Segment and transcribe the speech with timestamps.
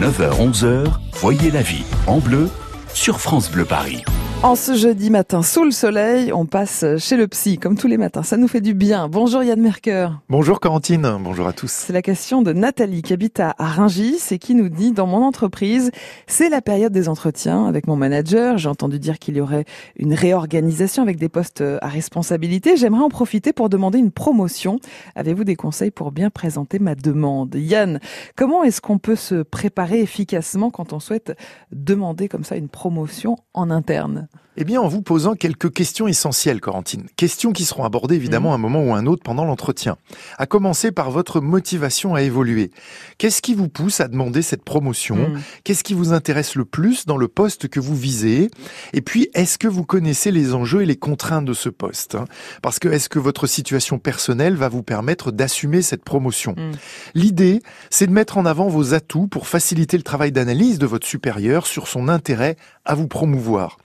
[0.00, 2.48] 9h-11h, voyez la vie en bleu
[2.94, 4.04] sur France Bleu Paris.
[4.44, 7.96] En ce jeudi matin, sous le soleil, on passe chez le psy, comme tous les
[7.96, 8.22] matins.
[8.22, 9.08] Ça nous fait du bien.
[9.08, 10.10] Bonjour Yann Merker.
[10.28, 11.72] Bonjour Corentine, bonjour à tous.
[11.72, 15.24] C'est la question de Nathalie qui habite à Rungis et qui nous dit, dans mon
[15.24, 15.90] entreprise,
[16.28, 18.58] c'est la période des entretiens avec mon manager.
[18.58, 19.64] J'ai entendu dire qu'il y aurait
[19.96, 22.76] une réorganisation avec des postes à responsabilité.
[22.76, 24.78] J'aimerais en profiter pour demander une promotion.
[25.16, 27.56] Avez-vous des conseils pour bien présenter ma demande?
[27.56, 27.98] Yann,
[28.36, 31.36] comment est-ce qu'on peut se préparer efficacement quand on souhaite
[31.72, 34.27] demander comme ça une promotion en interne?
[34.60, 37.06] Eh bien, en vous posant quelques questions essentielles, Corentine.
[37.16, 39.98] Questions qui seront abordées évidemment à un moment ou un autre pendant l'entretien.
[40.36, 42.72] À commencer par votre motivation à évoluer.
[43.18, 45.40] Qu'est-ce qui vous pousse à demander cette promotion Mm.
[45.64, 48.50] Qu'est-ce qui vous intéresse le plus dans le poste que vous visez
[48.92, 52.24] Et puis, est-ce que vous connaissez les enjeux et les contraintes de ce poste hein?
[52.62, 56.54] Parce que est-ce que votre situation personnelle va vous permettre d'assumer cette promotion?
[56.56, 56.72] Mm.
[57.14, 61.06] L'idée, c'est de mettre en avant vos atouts pour faciliter le travail d'analyse de votre
[61.06, 62.56] supérieur sur son intérêt
[62.88, 63.78] à vous promouvoir.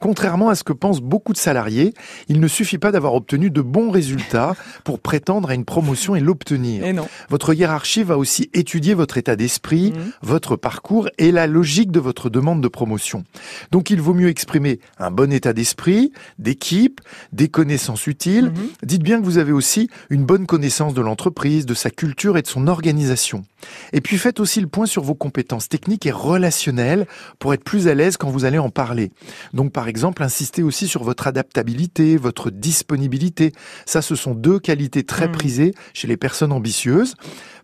[0.00, 1.94] Contrairement à ce que pensent beaucoup de salariés,
[2.28, 6.20] il ne suffit pas d'avoir obtenu de bons résultats pour prétendre à une promotion et
[6.20, 6.84] l'obtenir.
[7.30, 10.12] Votre hiérarchie va aussi étudier votre état d'esprit, Mhm.
[10.22, 13.24] votre parcours et la logique de votre demande de promotion.
[13.70, 17.00] Donc il vaut mieux exprimer un bon état d'esprit, d'équipe,
[17.32, 18.46] des connaissances utiles.
[18.46, 18.68] Mhm.
[18.82, 22.42] Dites bien que vous avez aussi une bonne connaissance de l'entreprise, de sa culture et
[22.42, 23.44] de son organisation.
[23.92, 27.06] Et puis faites aussi le point sur vos compétences techniques et relationnelles
[27.38, 29.12] pour être plus à l'aise quand vous allez en parler.
[29.54, 33.52] Donc par exemple, insistez aussi sur votre adaptabilité, votre disponibilité.
[33.86, 35.32] Ça, ce sont deux qualités très Mm.
[35.32, 37.14] prisées chez les personnes ambitieuses.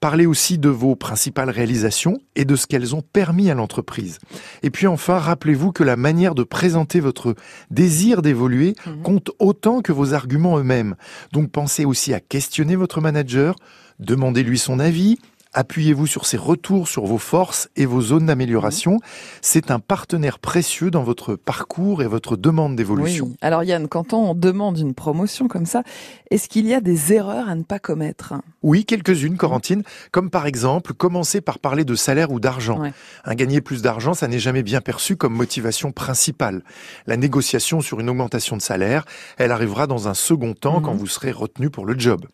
[0.00, 4.18] Parlez aussi de vos principales réalisations et de ce qu'elles ont permis à l'entreprise.
[4.62, 7.34] Et puis enfin, rappelez-vous que la manière de présenter votre
[7.70, 9.02] désir d'évoluer Mhm.
[9.02, 10.96] compte autant que vos arguments eux-mêmes.
[11.32, 13.56] Donc pensez aussi à questionner votre manager,
[13.98, 15.18] demandez-lui son avis,
[15.52, 18.98] appuyez-vous sur ses retours sur vos forces et vos zones d'amélioration.
[19.42, 23.26] C'est un partenaire précieux dans votre parcours et votre demande d'évolution.
[23.30, 23.36] Oui.
[23.40, 25.82] Alors Yann, quand on demande une promotion comme ça,
[26.30, 28.34] est-ce qu'il y a des erreurs à ne pas commettre?
[28.62, 32.80] Oui, quelques-unes, Corentine, comme par exemple commencer par parler de salaire ou d'argent.
[32.80, 32.92] Ouais.
[33.24, 36.62] Un gagner plus d'argent, ça n'est jamais bien perçu comme motivation principale.
[37.06, 39.04] La négociation sur une augmentation de salaire,
[39.38, 40.82] elle arrivera dans un second temps Mhm.
[40.84, 42.26] quand vous serez retenu pour le job.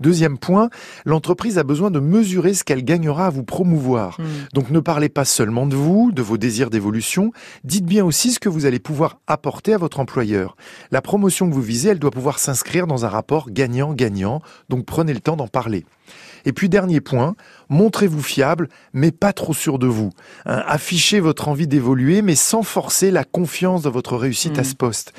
[0.00, 0.70] Deuxième point,
[1.04, 4.20] l'entreprise a besoin de mesurer ce qu'elle gagnera à vous promouvoir.
[4.20, 4.24] Mm.
[4.54, 7.32] Donc ne parlez pas seulement de vous, de vos désirs d'évolution,
[7.64, 10.56] dites bien aussi ce que vous allez pouvoir apporter à votre employeur.
[10.90, 15.14] La promotion que vous visez, elle doit pouvoir s'inscrire dans un rapport gagnant-gagnant, donc prenez
[15.14, 15.84] le temps d'en parler.
[16.44, 17.36] Et puis dernier point,
[17.68, 20.10] montrez-vous fiable, mais pas trop sûr de vous.
[20.44, 24.68] Hein, affichez votre envie d'évoluer, mais sans forcer la confiance dans votre réussite à Mhm.
[24.68, 25.12] ce poste.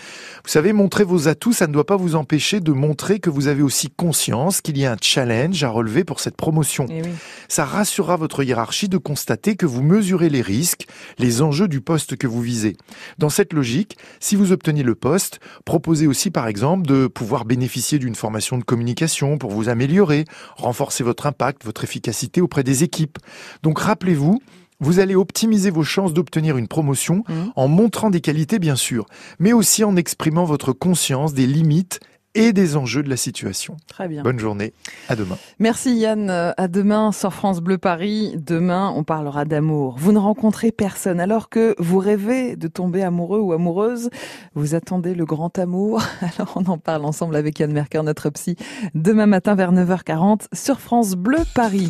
[0.44, 3.48] Vous savez, montrer vos atouts, ça ne doit pas vous empêcher de montrer que vous
[3.48, 6.88] avez aussi conscience qu'il y a un challenge à relever pour cette promotion.
[6.90, 7.10] Eh oui.
[7.48, 12.16] Ça rassurera votre hiérarchie de constater que vous mesurez les risques, les enjeux du poste
[12.16, 12.76] que vous visez.
[13.18, 18.00] Dans cette logique, si vous obtenez le poste, proposez aussi par exemple de pouvoir bénéficier
[18.00, 23.18] d'une formation de communication pour vous améliorer, renforcer votre impact, votre efficacité auprès des équipes.
[23.62, 24.42] Donc rappelez-vous,
[24.80, 27.52] vous allez optimiser vos chances d'obtenir une promotion Mhm.
[27.56, 29.06] en montrant des qualités bien sûr,
[29.40, 32.00] mais aussi en exprimant votre conscience des limites
[32.36, 33.78] et des enjeux de la situation.
[33.88, 34.24] Très bien.
[34.24, 34.74] Bonne journée,
[35.10, 35.38] à demain.
[35.60, 36.30] Merci Yann.
[36.30, 38.36] À demain sur France Bleu Paris.
[38.38, 39.96] Demain, on parlera d'amour.
[39.98, 44.10] Vous ne rencontrez personne alors que vous rêvez de tomber amoureux ou amoureuse.
[44.56, 46.02] Vous attendez le grand amour.
[46.22, 48.56] Alors on en parle ensemble avec Yann Merker, notre psy,
[48.96, 51.90] demain matin vers 9h40 sur France Bleu Paris.